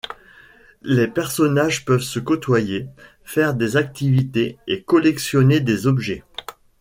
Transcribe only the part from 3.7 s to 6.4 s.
activités et collectionner des objets.